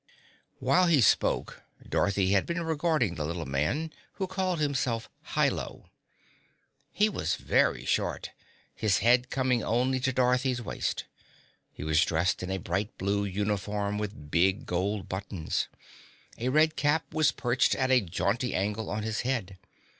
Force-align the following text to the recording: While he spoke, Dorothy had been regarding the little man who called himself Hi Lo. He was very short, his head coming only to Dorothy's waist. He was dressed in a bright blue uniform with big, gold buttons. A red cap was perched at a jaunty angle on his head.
While 0.57 0.87
he 0.87 0.99
spoke, 0.99 1.61
Dorothy 1.87 2.31
had 2.31 2.47
been 2.47 2.63
regarding 2.63 3.13
the 3.13 3.23
little 3.23 3.45
man 3.45 3.93
who 4.13 4.25
called 4.25 4.59
himself 4.59 5.11
Hi 5.21 5.47
Lo. 5.47 5.91
He 6.91 7.07
was 7.07 7.35
very 7.35 7.85
short, 7.85 8.31
his 8.73 8.97
head 9.05 9.29
coming 9.29 9.63
only 9.63 9.99
to 9.99 10.11
Dorothy's 10.11 10.59
waist. 10.59 11.05
He 11.71 11.83
was 11.83 12.03
dressed 12.03 12.41
in 12.41 12.49
a 12.49 12.57
bright 12.57 12.97
blue 12.97 13.25
uniform 13.25 13.99
with 13.99 14.31
big, 14.31 14.65
gold 14.65 15.07
buttons. 15.07 15.67
A 16.39 16.49
red 16.49 16.75
cap 16.75 17.13
was 17.13 17.31
perched 17.31 17.75
at 17.75 17.91
a 17.91 18.01
jaunty 18.01 18.55
angle 18.55 18.89
on 18.89 19.03
his 19.03 19.21
head. 19.21 19.59